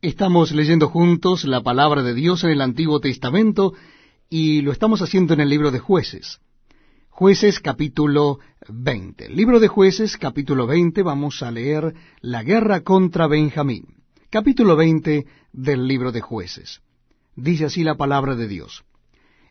Estamos 0.00 0.52
leyendo 0.52 0.88
juntos 0.88 1.42
la 1.42 1.60
palabra 1.60 2.04
de 2.04 2.14
Dios 2.14 2.44
en 2.44 2.50
el 2.50 2.60
Antiguo 2.60 3.00
Testamento 3.00 3.74
y 4.30 4.60
lo 4.60 4.70
estamos 4.70 5.02
haciendo 5.02 5.34
en 5.34 5.40
el 5.40 5.48
libro 5.48 5.72
de 5.72 5.80
jueces. 5.80 6.38
Jueces 7.08 7.58
capítulo 7.58 8.38
20. 8.68 9.28
Libro 9.30 9.58
de 9.58 9.66
jueces 9.66 10.16
capítulo 10.16 10.68
20 10.68 11.02
vamos 11.02 11.42
a 11.42 11.50
leer 11.50 11.94
la 12.20 12.44
guerra 12.44 12.82
contra 12.82 13.26
Benjamín. 13.26 13.96
Capítulo 14.30 14.76
20 14.76 15.26
del 15.52 15.88
libro 15.88 16.12
de 16.12 16.20
jueces. 16.20 16.80
Dice 17.34 17.64
así 17.64 17.82
la 17.82 17.96
palabra 17.96 18.36
de 18.36 18.46
Dios. 18.46 18.84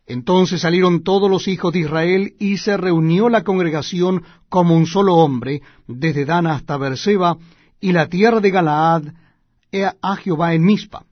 Entonces 0.06 0.62
salieron 0.62 1.04
todos 1.04 1.30
los 1.30 1.50
hijos 1.50 1.74
de 1.74 1.80
Israel 1.80 2.36
y 2.40 2.56
se 2.56 2.78
reunió 2.78 3.28
la 3.28 3.44
congregación 3.44 4.24
como 4.48 4.78
un 4.78 4.88
solo 4.88 5.16
hombre, 5.16 5.62
desde 5.88 6.24
Dan 6.24 6.48
hasta 6.48 6.78
Berseba, 6.78 7.38
y 7.82 7.92
la 7.92 8.08
tierra 8.08 8.40
de 8.40 8.50
Galaad, 8.50 9.04
a 10.02 10.16
Jehová 10.16 10.54
en 10.54 10.64
Mizpa. 10.64 11.06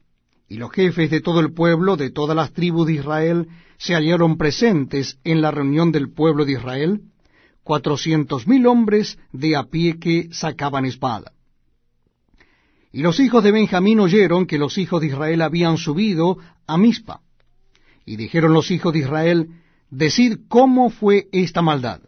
Y 0.48 0.58
los 0.58 0.72
jefes 0.72 1.10
de 1.10 1.22
todo 1.22 1.40
el 1.40 1.54
pueblo, 1.54 1.98
de 1.98 2.12
todas 2.12 2.36
las 2.36 2.54
tribus 2.54 2.88
de 2.88 2.94
Israel, 2.94 3.48
se 3.78 3.96
hallaron 3.96 4.38
presentes 4.38 5.18
en 5.24 5.42
la 5.42 5.52
reunión 5.52 5.92
del 5.92 6.12
pueblo 6.12 6.46
de 6.46 6.54
Israel, 6.54 7.02
cuatrocientos 7.64 8.48
mil 8.48 8.68
hombres 8.68 9.18
de 9.32 9.56
a 9.56 9.64
pie 9.64 10.00
que 10.00 10.30
sacaban 10.32 10.86
espada. 10.86 11.32
Y 12.92 13.02
los 13.02 13.20
hijos 13.20 13.44
de 13.44 13.52
Benjamín 13.52 14.00
oyeron 14.00 14.46
que 14.46 14.58
los 14.58 14.78
hijos 14.78 15.02
de 15.02 15.08
Israel 15.08 15.42
habían 15.42 15.78
subido 15.78 16.38
a 16.68 16.78
Mizpa. 16.78 17.22
Y 18.06 18.16
dijeron 18.16 18.54
los 18.54 18.72
hijos 18.72 18.94
de 18.94 19.00
Israel, 19.00 19.50
Decid 19.90 20.40
cómo 20.48 20.90
fue 20.90 21.28
esta 21.32 21.62
maldad. 21.62 22.02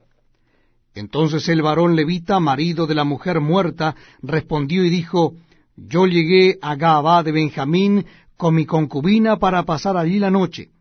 Entonces 0.93 1.47
el 1.49 1.61
varón 1.61 1.95
levita, 1.95 2.39
marido 2.39 2.87
de 2.87 2.95
la 2.95 3.03
mujer 3.03 3.39
muerta, 3.39 3.95
respondió 4.21 4.83
y 4.83 4.89
dijo, 4.89 5.35
yo 5.77 6.07
llegué 6.07 6.57
a 6.61 6.75
Gaabá 6.75 7.21
de 7.21 7.31
Benjamín 7.31 8.05
con 8.35 8.55
mi 8.55 8.65
concubina 8.65 9.37
para 9.37 9.63
pasar 9.63 9.95
allí 9.95 10.19
la 10.19 10.31
noche. 10.31 10.71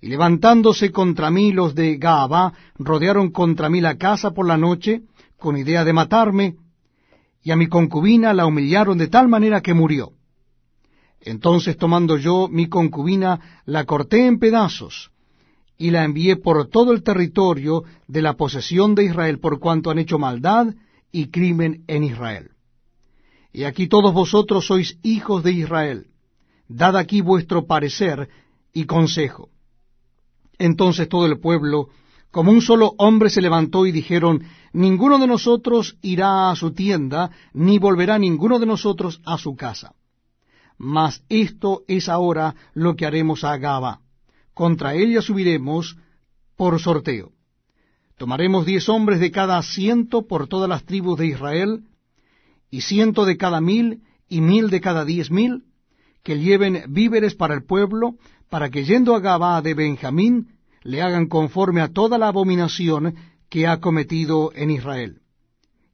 Y 0.00 0.08
levantándose 0.08 0.90
contra 0.90 1.30
mí 1.30 1.52
los 1.52 1.74
de 1.74 1.96
Gaabá, 1.96 2.54
rodearon 2.76 3.30
contra 3.30 3.68
mí 3.68 3.80
la 3.80 3.98
casa 3.98 4.30
por 4.30 4.46
la 4.46 4.56
noche, 4.56 5.02
con 5.36 5.56
idea 5.56 5.84
de 5.84 5.92
matarme, 5.92 6.56
y 7.42 7.50
a 7.50 7.56
mi 7.56 7.66
concubina 7.66 8.32
la 8.32 8.46
humillaron 8.46 8.96
de 8.96 9.08
tal 9.08 9.28
manera 9.28 9.60
que 9.60 9.74
murió. 9.74 10.12
Entonces 11.20 11.76
tomando 11.76 12.16
yo 12.16 12.48
mi 12.48 12.68
concubina, 12.68 13.62
la 13.64 13.84
corté 13.84 14.26
en 14.26 14.38
pedazos, 14.38 15.10
y 15.76 15.90
la 15.90 16.04
envié 16.04 16.36
por 16.36 16.68
todo 16.68 16.92
el 16.92 17.02
territorio 17.02 17.82
de 18.06 18.22
la 18.22 18.34
posesión 18.34 18.94
de 18.94 19.04
Israel, 19.04 19.40
por 19.40 19.58
cuanto 19.58 19.90
han 19.90 19.98
hecho 19.98 20.18
maldad 20.18 20.74
y 21.10 21.30
crimen 21.30 21.84
en 21.88 22.04
Israel. 22.04 22.51
Y 23.52 23.64
aquí 23.64 23.86
todos 23.86 24.14
vosotros 24.14 24.66
sois 24.66 24.98
hijos 25.02 25.42
de 25.42 25.52
Israel. 25.52 26.06
Dad 26.68 26.96
aquí 26.96 27.20
vuestro 27.20 27.66
parecer 27.66 28.28
y 28.72 28.86
consejo. 28.86 29.50
Entonces 30.58 31.08
todo 31.08 31.26
el 31.26 31.38
pueblo, 31.38 31.88
como 32.30 32.50
un 32.50 32.62
solo 32.62 32.94
hombre, 32.98 33.28
se 33.28 33.42
levantó 33.42 33.84
y 33.84 33.92
dijeron, 33.92 34.42
Ninguno 34.72 35.18
de 35.18 35.26
nosotros 35.26 35.98
irá 36.00 36.50
a 36.50 36.56
su 36.56 36.72
tienda, 36.72 37.30
ni 37.52 37.78
volverá 37.78 38.18
ninguno 38.18 38.58
de 38.58 38.64
nosotros 38.64 39.20
a 39.26 39.36
su 39.36 39.54
casa. 39.54 39.94
Mas 40.78 41.22
esto 41.28 41.82
es 41.88 42.08
ahora 42.08 42.54
lo 42.72 42.96
que 42.96 43.04
haremos 43.04 43.44
a 43.44 43.56
Gaba. 43.58 44.00
Contra 44.54 44.94
ella 44.94 45.20
subiremos 45.20 45.96
por 46.56 46.80
sorteo. 46.80 47.32
Tomaremos 48.16 48.64
diez 48.64 48.88
hombres 48.88 49.20
de 49.20 49.30
cada 49.30 49.62
ciento 49.62 50.26
por 50.26 50.48
todas 50.48 50.68
las 50.68 50.84
tribus 50.84 51.18
de 51.18 51.26
Israel, 51.26 51.84
y 52.72 52.80
ciento 52.80 53.26
de 53.26 53.36
cada 53.36 53.60
mil, 53.60 54.00
y 54.30 54.40
mil 54.40 54.70
de 54.70 54.80
cada 54.80 55.04
diez 55.04 55.30
mil, 55.30 55.64
que 56.24 56.38
lleven 56.38 56.84
víveres 56.88 57.34
para 57.34 57.52
el 57.52 57.64
pueblo, 57.64 58.14
para 58.48 58.70
que 58.70 58.84
yendo 58.84 59.14
a 59.14 59.20
Gabá 59.20 59.60
de 59.60 59.74
Benjamín, 59.74 60.48
le 60.82 61.02
hagan 61.02 61.28
conforme 61.28 61.82
a 61.82 61.92
toda 61.92 62.16
la 62.16 62.28
abominación 62.28 63.14
que 63.50 63.66
ha 63.66 63.78
cometido 63.78 64.52
en 64.54 64.70
Israel. 64.70 65.20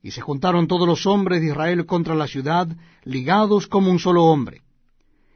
Y 0.05 0.13
se 0.13 0.21
juntaron 0.21 0.69
todos 0.69 0.87
los 0.87 1.05
hombres 1.05 1.41
de 1.41 1.49
Israel 1.49 1.85
contra 1.85 2.15
la 2.15 2.29
ciudad, 2.29 2.69
ligados 3.03 3.67
como 3.67 3.91
un 3.91 3.99
solo 3.99 4.27
hombre. 4.27 4.63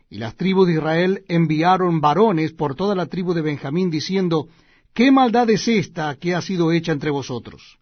Y 0.08 0.18
las 0.18 0.36
tribus 0.36 0.68
de 0.68 0.74
Israel 0.74 1.24
enviaron 1.26 2.00
varones 2.00 2.52
por 2.52 2.76
toda 2.76 2.94
la 2.94 3.06
tribu 3.06 3.34
de 3.34 3.42
Benjamín, 3.42 3.90
diciendo, 3.90 4.46
¿Qué 4.94 5.10
maldad 5.10 5.50
es 5.50 5.66
esta 5.66 6.14
que 6.14 6.36
ha 6.36 6.40
sido 6.40 6.70
hecha 6.70 6.92
entre 6.92 7.10
vosotros? 7.10 7.81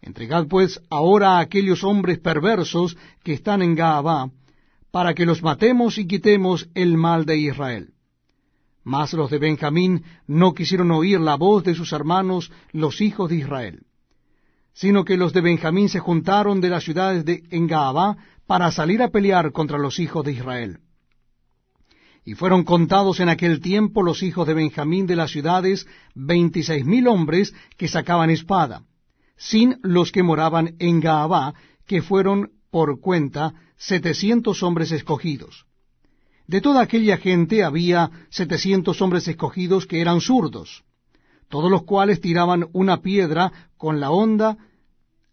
Entregad 0.00 0.46
pues 0.46 0.80
ahora 0.90 1.36
a 1.36 1.40
aquellos 1.40 1.82
hombres 1.82 2.18
perversos 2.18 2.96
que 3.24 3.32
están 3.32 3.62
en 3.62 3.74
Gaabá, 3.74 4.30
para 4.90 5.14
que 5.14 5.26
los 5.26 5.42
matemos 5.42 5.98
y 5.98 6.06
quitemos 6.06 6.68
el 6.74 6.96
mal 6.96 7.26
de 7.26 7.36
Israel. 7.36 7.90
Mas 8.84 9.12
los 9.12 9.30
de 9.30 9.38
Benjamín 9.38 10.04
no 10.26 10.54
quisieron 10.54 10.90
oír 10.92 11.20
la 11.20 11.36
voz 11.36 11.64
de 11.64 11.74
sus 11.74 11.92
hermanos, 11.92 12.50
los 12.72 13.00
hijos 13.00 13.28
de 13.28 13.36
Israel, 13.36 13.82
sino 14.72 15.04
que 15.04 15.16
los 15.16 15.32
de 15.32 15.42
Benjamín 15.42 15.88
se 15.88 15.98
juntaron 15.98 16.60
de 16.60 16.70
las 16.70 16.84
ciudades 16.84 17.24
de 17.24 17.42
Gaabá 17.50 18.16
para 18.46 18.70
salir 18.70 19.02
a 19.02 19.10
pelear 19.10 19.52
contra 19.52 19.78
los 19.78 19.98
hijos 19.98 20.24
de 20.24 20.32
Israel. 20.32 20.78
Y 22.24 22.34
fueron 22.34 22.62
contados 22.62 23.20
en 23.20 23.28
aquel 23.28 23.60
tiempo 23.60 24.02
los 24.02 24.22
hijos 24.22 24.46
de 24.46 24.54
Benjamín 24.54 25.06
de 25.06 25.16
las 25.16 25.32
ciudades 25.32 25.86
veintiséis 26.14 26.84
mil 26.84 27.08
hombres 27.08 27.52
que 27.76 27.88
sacaban 27.88 28.30
espada 28.30 28.84
sin 29.38 29.78
los 29.82 30.12
que 30.12 30.22
moraban 30.22 30.74
en 30.78 31.00
Gaabá, 31.00 31.54
que 31.86 32.02
fueron 32.02 32.50
por 32.70 33.00
cuenta 33.00 33.54
setecientos 33.76 34.62
hombres 34.62 34.92
escogidos. 34.92 35.64
De 36.46 36.60
toda 36.60 36.82
aquella 36.82 37.16
gente 37.16 37.62
había 37.62 38.10
setecientos 38.30 39.00
hombres 39.00 39.28
escogidos 39.28 39.86
que 39.86 40.00
eran 40.00 40.20
zurdos, 40.20 40.84
todos 41.48 41.70
los 41.70 41.84
cuales 41.84 42.20
tiraban 42.20 42.66
una 42.72 43.00
piedra 43.00 43.52
con 43.76 44.00
la 44.00 44.10
honda 44.10 44.58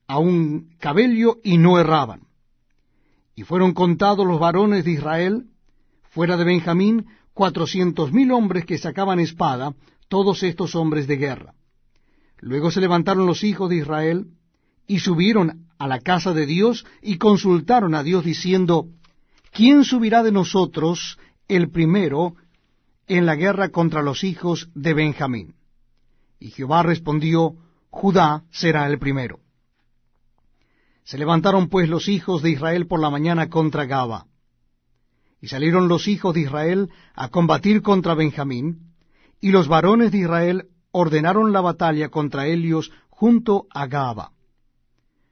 a 0.08 0.20
un 0.20 0.76
cabello 0.80 1.40
y 1.44 1.58
no 1.58 1.80
erraban. 1.80 2.28
Y 3.36 3.44
fueron 3.44 3.74
contados 3.74 4.26
los 4.26 4.40
varones 4.40 4.86
de 4.86 4.92
Israel, 4.92 5.46
fuera 6.10 6.38
de 6.38 6.46
Benjamín, 6.46 7.08
cuatrocientos 7.34 8.14
mil 8.14 8.32
hombres 8.32 8.66
que 8.66 8.78
sacaban 8.78 9.20
espada, 9.20 9.74
todos 10.08 10.44
estos 10.44 10.76
hombres 10.76 11.08
de 11.08 11.18
guerra. 11.18 11.54
Luego 12.40 12.72
se 12.72 12.82
levantaron 12.82 13.26
los 13.26 13.44
hijos 13.44 13.70
de 13.70 13.78
Israel 13.78 14.28
y 14.88 15.00
subieron 15.00 15.68
a 15.78 15.88
la 15.88 16.00
casa 16.00 16.34
de 16.34 16.46
Dios 16.46 16.86
y 17.02 17.18
consultaron 17.18 17.96
a 17.96 18.04
Dios 18.04 18.24
diciendo, 18.24 18.88
¿quién 19.52 19.84
subirá 19.84 20.24
de 20.24 20.32
nosotros 20.32 21.18
el 21.48 21.70
primero 21.70 22.36
en 23.08 23.26
la 23.26 23.36
guerra 23.36 23.70
contra 23.70 24.02
los 24.02 24.24
hijos 24.24 24.70
de 24.74 24.94
Benjamín? 24.94 25.56
Y 26.40 26.52
Jehová 26.52 26.84
respondió, 26.84 27.56
Judá 27.90 28.44
será 28.52 28.88
el 28.88 29.00
primero. 29.00 29.40
Se 31.04 31.18
levantaron 31.18 31.70
pues 31.70 31.88
los 31.88 32.08
hijos 32.08 32.42
de 32.42 32.52
Israel 32.52 32.88
por 32.88 33.00
la 33.00 33.10
mañana 33.10 33.50
contra 33.50 33.86
Gaba. 33.86 34.26
Y 35.40 35.48
salieron 35.48 35.88
los 35.88 36.08
hijos 36.08 36.34
de 36.34 36.42
Israel 36.42 36.90
a 37.14 37.30
combatir 37.30 37.82
contra 37.82 38.16
Benjamín, 38.16 38.94
y 39.40 39.52
los 39.52 39.68
varones 39.68 40.12
de 40.12 40.20
Israel 40.20 40.70
ordenaron 40.98 41.52
la 41.52 41.60
batalla 41.60 42.08
contra 42.08 42.48
ellos 42.48 42.90
junto 43.10 43.68
a 43.70 43.86
Gaba. 43.88 44.32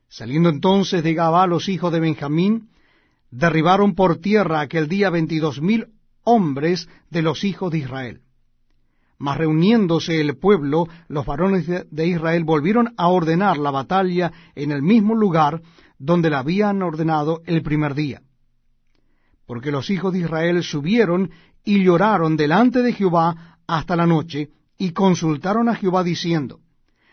Saliendo 0.10 0.50
entonces 0.50 1.04
de 1.04 1.14
Gaba 1.14 1.48
los 1.48 1.70
hijos 1.70 1.94
de 1.94 2.02
Benjamín, 2.02 2.70
derribaron 3.32 3.96
por 3.96 4.18
tierra 4.18 4.60
aquel 4.60 4.90
día 4.90 5.10
veintidós 5.10 5.62
mil 5.62 5.88
hombres 6.26 6.90
de 7.10 7.22
los 7.22 7.46
hijos 7.46 7.72
de 7.72 7.78
Israel. 7.78 8.22
Mas 9.18 9.38
reuniéndose 9.38 10.20
el 10.20 10.36
pueblo, 10.36 10.88
los 11.08 11.26
varones 11.26 11.66
de 11.66 12.08
Israel 12.08 12.44
volvieron 12.44 12.94
a 12.98 13.08
ordenar 13.08 13.58
la 13.58 13.72
batalla 13.72 14.34
en 14.56 14.74
el 14.74 14.82
mismo 14.82 15.16
lugar 15.16 15.62
donde 15.98 16.30
la 16.30 16.40
habían 16.40 16.82
ordenado 16.82 17.42
el 17.46 17.64
primer 17.64 17.96
día. 17.96 18.22
Porque 19.48 19.72
los 19.72 19.90
hijos 19.90 20.12
de 20.12 20.20
Israel 20.20 20.62
subieron 20.62 21.32
y 21.64 21.86
lloraron 21.86 22.36
delante 22.36 22.82
de 22.82 22.92
Jehová 22.92 23.60
hasta 23.66 23.96
la 23.96 24.06
noche, 24.06 24.50
y 24.78 24.92
consultaron 24.92 25.70
a 25.70 25.76
Jehová 25.76 26.04
diciendo, 26.04 26.60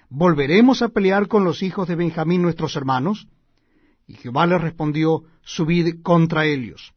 ¿volveremos 0.08 0.82
a 0.82 0.88
pelear 0.88 1.28
con 1.28 1.44
los 1.44 1.62
hijos 1.62 1.88
de 1.88 1.94
Benjamín 1.94 2.42
nuestros 2.42 2.76
hermanos? 2.76 3.28
Y 4.06 4.14
Jehová 4.14 4.46
les 4.46 4.60
respondió, 4.60 5.24
subid 5.42 6.02
contra 6.02 6.46
ellos. 6.46 6.92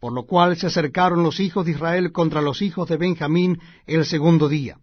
Por 0.00 0.12
lo 0.12 0.24
cual 0.24 0.56
se 0.56 0.66
acercaron 0.66 1.22
los 1.22 1.38
hijos 1.38 1.64
de 1.64 1.72
Israel 1.72 2.10
contra 2.10 2.42
los 2.42 2.62
hijos 2.62 2.88
de 2.88 2.96
Benjamín 2.96 3.60
el 3.86 4.04
segundo 4.04 4.48
día. 4.48 4.78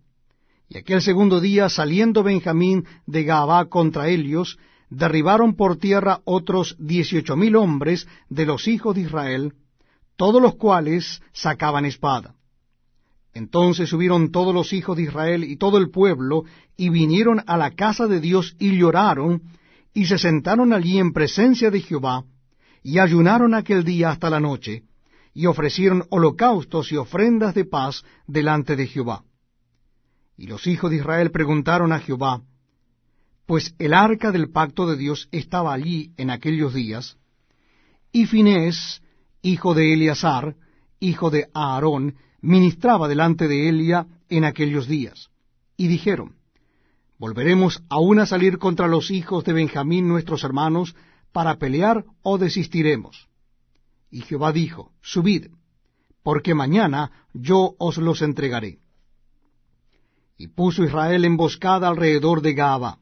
Y 0.70 0.78
aquel 0.78 1.02
segundo 1.02 1.42
día, 1.42 1.68
saliendo 1.68 2.24
Benjamín 2.24 2.86
de 3.06 3.24
Gaabá 3.24 3.66
contra 3.66 4.08
ellos, 4.08 4.58
derribaron 4.90 5.56
por 5.56 5.78
tierra 5.78 6.22
otros 6.26 6.76
dieciocho 6.80 7.36
mil 7.36 7.56
hombres 7.56 8.08
de 8.30 8.46
los 8.46 8.68
hijos 8.68 8.96
de 8.96 9.02
Israel, 9.02 9.54
todos 10.16 10.42
los 10.42 10.56
cuales 10.56 11.22
sacaban 11.34 11.86
espada. 11.86 12.36
Entonces 13.34 13.90
subieron 13.90 14.32
todos 14.32 14.54
los 14.54 14.74
hijos 14.74 14.98
de 14.98 15.04
Israel 15.04 15.44
y 15.44 15.58
todo 15.58 15.78
el 15.78 15.90
pueblo, 15.90 16.44
y 16.76 16.90
vinieron 16.90 17.42
a 17.46 17.58
la 17.58 17.72
casa 17.72 18.08
de 18.08 18.20
Dios 18.20 18.56
y 18.60 18.78
lloraron, 18.78 19.44
y 19.94 20.06
se 20.06 20.18
sentaron 20.18 20.74
allí 20.74 20.98
en 20.98 21.14
presencia 21.14 21.70
de 21.70 21.82
Jehová, 21.82 22.24
y 22.82 23.00
ayunaron 23.00 23.54
aquel 23.54 23.84
día 23.84 24.10
hasta 24.10 24.30
la 24.30 24.40
noche, 24.40 24.84
y 25.34 25.46
ofrecieron 25.46 26.06
holocaustos 26.10 26.92
y 26.92 26.98
ofrendas 26.98 27.54
de 27.54 27.66
paz 27.66 28.04
delante 28.28 28.76
de 28.76 28.88
Jehová. 28.88 29.24
Y 30.38 30.48
los 30.48 30.66
hijos 30.68 30.90
de 30.90 30.98
Israel 30.98 31.32
preguntaron 31.32 31.92
a 31.92 32.00
Jehová, 32.00 32.42
pues 33.46 33.74
el 33.80 33.94
arca 33.94 34.32
del 34.32 34.52
pacto 34.52 34.88
de 34.88 34.96
Dios 34.96 35.28
estaba 35.32 35.74
allí 35.74 36.14
en 36.18 36.30
aquellos 36.30 36.74
días, 36.74 37.18
y 38.12 38.26
Finés, 38.26 39.02
hijo 39.42 39.74
de 39.74 39.94
Eleazar, 39.94 40.56
hijo 41.00 41.30
de 41.30 41.48
Aarón, 41.54 42.16
ministraba 42.42 43.08
delante 43.08 43.48
de 43.48 43.70
Elia 43.70 44.08
en 44.30 44.46
aquellos 44.46 44.88
días. 44.88 45.30
Y 45.78 45.88
dijeron, 45.88 46.36
¿volveremos 47.18 47.84
aún 47.90 48.20
a 48.20 48.26
salir 48.26 48.58
contra 48.58 48.88
los 48.88 49.12
hijos 49.12 49.44
de 49.44 49.54
Benjamín 49.54 50.08
nuestros 50.08 50.44
hermanos 50.44 50.96
para 51.32 51.58
pelear 51.58 52.06
o 52.22 52.38
desistiremos? 52.38 53.28
Y 54.12 54.22
Jehová 54.22 54.52
dijo, 54.52 54.92
Subid, 55.02 55.48
porque 56.24 56.54
mañana 56.54 57.12
yo 57.34 57.76
os 57.78 57.98
los 57.98 58.22
entregaré. 58.22 58.80
Y 60.38 60.48
puso 60.48 60.84
Israel 60.84 61.26
emboscada 61.26 61.88
alrededor 61.88 62.42
de 62.42 62.54
Gaaba. 62.54 63.00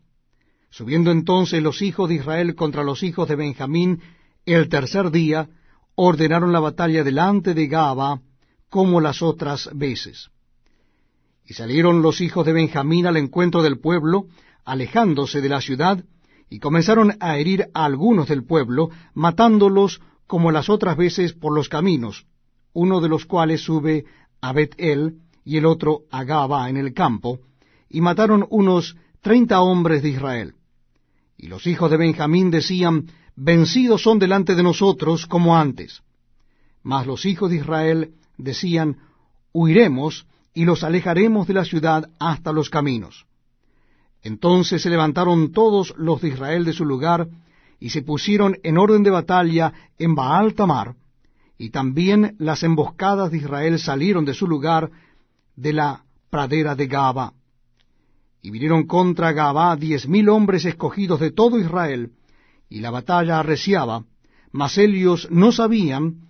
Subiendo 0.70 1.12
entonces 1.12 1.62
los 1.64 1.82
hijos 1.82 2.10
de 2.10 2.16
Israel 2.16 2.56
contra 2.56 2.84
los 2.84 3.04
hijos 3.04 3.28
de 3.28 3.36
Benjamín, 3.36 4.02
el 4.46 4.70
tercer 4.70 5.12
día 5.12 5.50
ordenaron 5.96 6.52
la 6.52 6.60
batalla 6.60 7.04
delante 7.04 7.54
de 7.54 7.68
Gaaba, 7.68 8.22
como 8.70 9.02
las 9.02 9.22
otras 9.22 9.70
veces. 9.74 10.30
Y 11.46 11.54
salieron 11.54 12.02
los 12.02 12.22
hijos 12.22 12.46
de 12.46 12.54
Benjamín 12.54 13.08
al 13.08 13.18
encuentro 13.18 13.64
del 13.64 13.80
pueblo, 13.80 14.28
alejándose 14.66 15.42
de 15.42 15.50
la 15.50 15.62
ciudad, 15.62 16.04
y 16.50 16.60
comenzaron 16.60 17.16
a 17.20 17.38
herir 17.38 17.68
a 17.74 17.86
algunos 17.86 18.28
del 18.28 18.44
pueblo, 18.44 18.90
matándolos 19.14 20.02
como 20.28 20.52
las 20.52 20.70
otras 20.70 20.98
veces 20.98 21.34
por 21.34 21.54
los 21.54 21.70
caminos, 21.70 22.26
uno 22.74 23.00
de 23.00 23.10
los 23.10 23.26
cuales 23.26 23.62
sube 23.62 24.06
a 24.42 24.52
Bet-El 24.54 25.20
y 25.46 25.58
el 25.58 25.66
otro 25.66 26.02
a 26.12 26.24
Gaba 26.26 26.70
en 26.70 26.78
el 26.78 26.94
campo, 26.94 27.40
y 27.90 28.02
mataron 28.02 28.46
unos 28.50 28.98
treinta 29.22 29.62
hombres 29.62 30.04
de 30.04 30.10
Israel. 30.10 30.54
Y 31.38 31.48
los 31.48 31.66
hijos 31.68 31.90
de 31.90 31.98
Benjamín 31.98 32.52
decían, 32.52 33.08
Vencidos 33.36 34.02
son 34.02 34.20
delante 34.20 34.56
de 34.56 34.64
nosotros 34.64 35.28
como 35.28 35.56
antes. 35.56 36.02
Mas 36.82 37.06
los 37.06 37.26
hijos 37.26 37.52
de 37.52 37.58
Israel 37.58 38.14
decían, 38.38 38.98
Huiremos 39.54 40.28
y 40.54 40.66
los 40.66 40.84
alejaremos 40.84 41.48
de 41.48 41.54
la 41.54 41.66
ciudad 41.66 42.10
hasta 42.20 42.52
los 42.52 42.70
caminos. 42.70 43.26
Entonces 44.24 44.82
se 44.82 44.90
levantaron 44.90 45.52
todos 45.52 45.94
los 45.98 46.22
de 46.22 46.30
Israel 46.30 46.66
de 46.66 46.74
su 46.74 46.86
lugar, 46.86 47.28
y 47.80 47.92
se 47.92 48.02
pusieron 48.02 48.58
en 48.64 48.78
orden 48.78 49.04
de 49.04 49.12
batalla 49.12 49.72
en 50.00 50.16
Baal 50.16 50.56
Tamar, 50.56 50.96
y 51.58 51.70
también 51.70 52.36
las 52.40 52.64
emboscadas 52.64 53.32
de 53.32 53.38
Israel 53.38 53.80
salieron 53.80 54.26
de 54.26 54.34
su 54.34 54.48
lugar 54.48 54.92
de 55.56 55.74
la 55.74 56.04
pradera 56.30 56.76
de 56.76 56.88
Gaba. 56.88 57.34
Y 58.42 58.52
vinieron 58.52 58.86
contra 58.86 59.32
Gaba 59.32 59.76
diez 59.76 60.08
mil 60.08 60.30
hombres 60.30 60.66
escogidos 60.66 61.20
de 61.20 61.32
todo 61.32 61.60
Israel, 61.60 62.12
y 62.70 62.80
la 62.80 62.92
batalla 62.92 63.40
arreciaba, 63.40 64.04
mas 64.52 64.78
ellos 64.78 65.28
no 65.32 65.52
sabían 65.52 66.27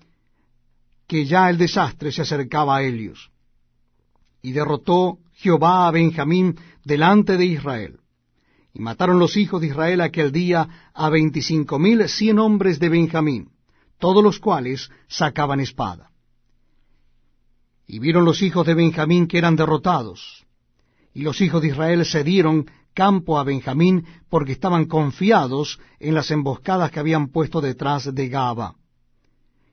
que 1.08 1.26
ya 1.26 1.50
el 1.50 1.58
desastre 1.58 2.12
se 2.12 2.22
acercaba 2.22 2.78
a 2.78 2.84
ellos 2.84 3.32
y 4.42 4.52
derrotó 4.52 5.20
Jehová 5.34 5.88
a 5.88 5.92
Benjamín 5.92 6.58
delante 6.84 7.38
de 7.38 7.46
Israel. 7.46 8.00
Y 8.74 8.80
mataron 8.80 9.20
los 9.20 9.36
hijos 9.38 9.62
de 9.62 9.68
Israel 9.68 10.02
aquel 10.02 10.32
día 10.32 10.90
a 10.94 11.10
veinticinco 11.10 11.80
mil 11.80 12.08
cien 12.08 12.40
hombres 12.40 12.80
de 12.80 12.90
Benjamín, 12.90 13.50
todos 13.98 14.24
los 14.24 14.40
cuales 14.40 14.90
sacaban 15.08 15.60
espada. 15.60 16.12
Y 17.88 18.00
vieron 18.00 18.26
los 18.26 18.42
hijos 18.42 18.66
de 18.68 18.76
Benjamín 18.76 19.28
que 19.28 19.38
eran 19.38 19.56
derrotados, 19.56 20.46
y 21.14 21.22
los 21.22 21.42
hijos 21.42 21.62
de 21.62 21.70
Israel 21.70 22.06
cedieron 22.06 22.70
campo 22.94 23.40
a 23.40 23.44
Benjamín 23.44 24.06
porque 24.30 24.52
estaban 24.52 24.86
confiados 24.86 25.80
en 26.00 26.14
las 26.14 26.30
emboscadas 26.32 26.92
que 26.92 27.00
habían 27.00 27.30
puesto 27.30 27.62
detrás 27.62 28.14
de 28.14 28.30
Gaba. 28.30 28.76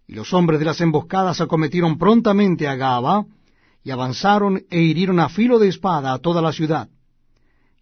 Y 0.07 0.15
los 0.15 0.33
hombres 0.33 0.59
de 0.59 0.67
las 0.67 0.81
emboscadas 0.81 1.41
acometieron 1.41 1.99
prontamente 1.99 2.69
a 2.69 2.77
Gaba, 2.77 3.25
y 3.83 3.91
avanzaron 3.91 4.65
e 4.71 4.81
hirieron 4.81 5.21
a 5.21 5.29
filo 5.29 5.59
de 5.59 5.69
espada 5.69 6.15
a 6.15 6.19
toda 6.19 6.41
la 6.41 6.53
ciudad. 6.53 6.89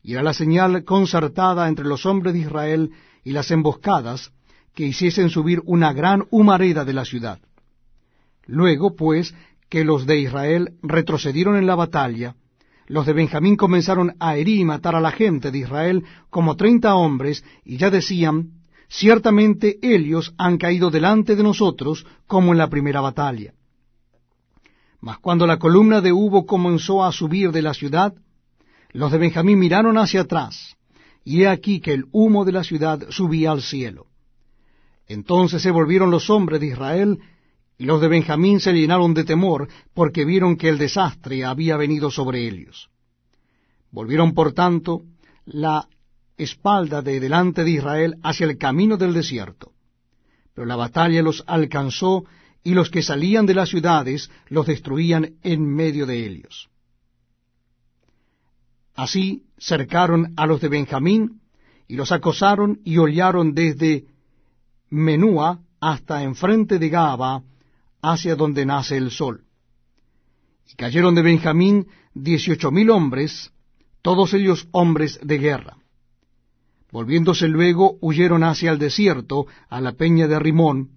Y 0.02 0.14
era 0.14 0.22
la 0.22 0.34
señal 0.34 0.84
concertada 0.84 1.68
entre 1.68 1.84
los 1.84 2.06
hombres 2.06 2.34
de 2.34 2.40
Israel 2.40 2.90
y 3.22 3.30
las 3.30 3.50
emboscadas, 3.52 4.32
que 4.74 4.86
hiciesen 4.86 5.30
subir 5.30 5.62
una 5.64 5.92
gran 5.92 6.24
humareda 6.30 6.84
de 6.84 6.92
la 6.92 7.04
ciudad. 7.04 7.38
Luego, 8.46 8.96
pues, 8.96 9.34
que 9.68 9.84
los 9.84 10.06
de 10.06 10.18
Israel 10.18 10.72
retrocedieron 10.82 11.56
en 11.56 11.66
la 11.66 11.76
batalla, 11.76 12.34
los 12.88 13.06
de 13.06 13.12
Benjamín 13.12 13.56
comenzaron 13.56 14.16
a 14.18 14.36
herir 14.36 14.58
y 14.58 14.64
matar 14.64 14.96
a 14.96 15.00
la 15.00 15.12
gente 15.12 15.50
de 15.50 15.58
Israel 15.58 16.04
como 16.30 16.56
treinta 16.56 16.96
hombres, 16.96 17.44
y 17.64 17.76
ya 17.76 17.90
decían, 17.90 18.61
ciertamente 18.92 19.78
ellos 19.80 20.34
han 20.36 20.58
caído 20.58 20.90
delante 20.90 21.34
de 21.34 21.42
nosotros 21.42 22.06
como 22.26 22.52
en 22.52 22.58
la 22.58 22.68
primera 22.68 23.00
batalla. 23.00 23.54
Mas 25.00 25.18
cuando 25.18 25.46
la 25.46 25.58
columna 25.58 26.00
de 26.02 26.12
hubo 26.12 26.44
comenzó 26.44 27.02
a 27.02 27.10
subir 27.10 27.50
de 27.52 27.62
la 27.62 27.72
ciudad, 27.72 28.14
los 28.92 29.10
de 29.10 29.18
Benjamín 29.18 29.58
miraron 29.58 29.96
hacia 29.96 30.20
atrás, 30.20 30.76
y 31.24 31.42
he 31.42 31.48
aquí 31.48 31.80
que 31.80 31.94
el 31.94 32.04
humo 32.12 32.44
de 32.44 32.52
la 32.52 32.62
ciudad 32.62 33.00
subía 33.08 33.50
al 33.50 33.62
cielo. 33.62 34.06
Entonces 35.08 35.62
se 35.62 35.70
volvieron 35.70 36.10
los 36.10 36.28
hombres 36.28 36.60
de 36.60 36.66
Israel, 36.66 37.18
y 37.78 37.84
los 37.84 38.00
de 38.00 38.08
Benjamín 38.08 38.60
se 38.60 38.72
llenaron 38.72 39.14
de 39.14 39.24
temor, 39.24 39.68
porque 39.94 40.26
vieron 40.26 40.56
que 40.56 40.68
el 40.68 40.76
desastre 40.76 41.44
había 41.44 41.78
venido 41.78 42.10
sobre 42.10 42.46
ellos. 42.46 42.90
Volvieron, 43.90 44.34
por 44.34 44.52
tanto, 44.52 45.02
la 45.46 45.88
espalda 46.36 47.02
de 47.02 47.20
delante 47.20 47.64
de 47.64 47.70
Israel 47.70 48.16
hacia 48.22 48.46
el 48.46 48.58
camino 48.58 48.96
del 48.96 49.14
desierto. 49.14 49.72
Pero 50.54 50.66
la 50.66 50.76
batalla 50.76 51.22
los 51.22 51.44
alcanzó 51.46 52.24
y 52.64 52.74
los 52.74 52.90
que 52.90 53.02
salían 53.02 53.46
de 53.46 53.54
las 53.54 53.68
ciudades 53.68 54.30
los 54.48 54.66
destruían 54.66 55.34
en 55.42 55.66
medio 55.66 56.06
de 56.06 56.26
ellos. 56.26 56.68
Así 58.94 59.44
cercaron 59.58 60.34
a 60.36 60.46
los 60.46 60.60
de 60.60 60.68
Benjamín, 60.68 61.40
y 61.88 61.96
los 61.96 62.12
acosaron 62.12 62.80
y 62.84 62.98
hollaron 62.98 63.54
desde 63.54 64.06
Menúa 64.90 65.60
hasta 65.80 66.22
enfrente 66.22 66.78
de 66.78 66.88
Gaba, 66.88 67.42
hacia 68.00 68.36
donde 68.36 68.64
nace 68.66 68.96
el 68.96 69.10
sol. 69.10 69.44
Y 70.70 70.74
cayeron 70.74 71.14
de 71.14 71.22
Benjamín 71.22 71.88
dieciocho 72.14 72.70
mil 72.70 72.90
hombres, 72.90 73.52
todos 74.02 74.34
ellos 74.34 74.68
hombres 74.72 75.18
de 75.22 75.38
guerra. 75.38 75.76
Volviéndose 76.92 77.48
luego, 77.48 77.96
huyeron 78.02 78.44
hacia 78.44 78.70
el 78.70 78.78
desierto, 78.78 79.46
a 79.70 79.80
la 79.80 79.92
peña 79.92 80.28
de 80.28 80.38
Rimón, 80.38 80.90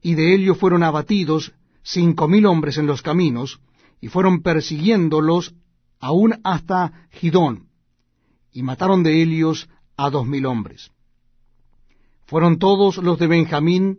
y 0.00 0.14
de 0.14 0.34
ellos 0.34 0.56
fueron 0.56 0.84
abatidos 0.84 1.52
cinco 1.82 2.28
mil 2.28 2.46
hombres 2.46 2.78
en 2.78 2.86
los 2.86 3.02
caminos, 3.02 3.60
y 4.00 4.06
fueron 4.06 4.42
persiguiéndolos 4.42 5.54
aún 5.98 6.40
hasta 6.44 7.08
Gidón, 7.10 7.66
y 8.52 8.62
mataron 8.62 9.02
de 9.02 9.20
ellos 9.20 9.68
a 9.96 10.10
dos 10.10 10.26
mil 10.26 10.46
hombres. 10.46 10.92
Fueron 12.26 12.60
todos 12.60 12.98
los 12.98 13.18
de 13.18 13.26
Benjamín 13.26 13.98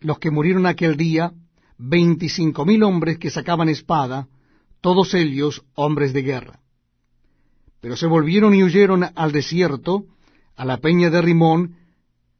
los 0.00 0.18
que 0.18 0.30
murieron 0.30 0.66
aquel 0.66 0.98
día, 0.98 1.32
veinticinco 1.78 2.66
mil 2.66 2.82
hombres 2.82 3.18
que 3.18 3.30
sacaban 3.30 3.70
espada, 3.70 4.28
todos 4.82 5.14
ellos 5.14 5.64
hombres 5.74 6.12
de 6.12 6.22
guerra. 6.22 6.63
Pero 7.84 7.98
se 7.98 8.06
volvieron 8.06 8.54
y 8.54 8.64
huyeron 8.64 9.04
al 9.14 9.30
desierto, 9.30 10.06
a 10.56 10.64
la 10.64 10.78
peña 10.78 11.10
de 11.10 11.20
Rimón, 11.20 11.76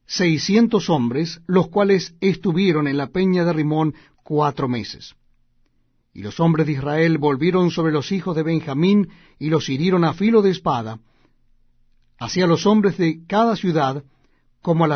seiscientos 0.07 0.89
hombres, 0.89 1.39
los 1.45 1.67
cuales 1.67 2.15
estuvieron 2.19 2.87
en 2.87 2.97
la 2.97 3.09
peña 3.11 3.45
de 3.45 3.53
Rimón 3.53 3.93
cuatro 4.23 4.67
meses. 4.67 5.13
Y 6.15 6.23
los 6.23 6.39
hombres 6.39 6.65
de 6.65 6.71
Israel 6.71 7.19
volvieron 7.19 7.69
sobre 7.69 7.93
los 7.93 8.11
hijos 8.11 8.35
de 8.35 8.41
Benjamín 8.41 9.09
y 9.37 9.51
los 9.51 9.69
hirieron 9.69 10.03
a 10.03 10.15
filo 10.15 10.41
de 10.41 10.49
espada, 10.49 10.99
hacia 12.17 12.47
los 12.47 12.65
hombres 12.65 12.97
de 12.97 13.23
cada 13.27 13.55
ciudad, 13.55 14.03
como 14.63 14.85
a 14.85 14.87
las 14.87 14.93